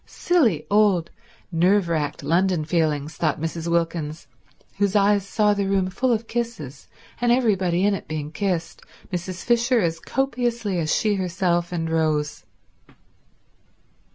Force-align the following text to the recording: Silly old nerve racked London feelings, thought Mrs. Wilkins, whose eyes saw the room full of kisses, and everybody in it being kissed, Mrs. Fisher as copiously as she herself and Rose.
Silly 0.07 0.65
old 0.71 1.11
nerve 1.51 1.87
racked 1.87 2.23
London 2.23 2.65
feelings, 2.65 3.17
thought 3.17 3.39
Mrs. 3.39 3.67
Wilkins, 3.67 4.25
whose 4.79 4.95
eyes 4.95 5.27
saw 5.27 5.53
the 5.53 5.67
room 5.67 5.91
full 5.91 6.11
of 6.11 6.25
kisses, 6.25 6.87
and 7.21 7.31
everybody 7.31 7.85
in 7.85 7.93
it 7.93 8.07
being 8.07 8.31
kissed, 8.31 8.81
Mrs. 9.13 9.43
Fisher 9.45 9.79
as 9.79 9.99
copiously 9.99 10.79
as 10.79 10.91
she 10.91 11.13
herself 11.17 11.71
and 11.71 11.87
Rose. 11.87 12.45